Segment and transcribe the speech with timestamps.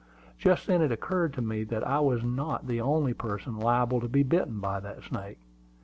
[0.39, 4.07] Just then it occurred to me that I was not the only person liable to
[4.09, 5.37] be bitten by that snake.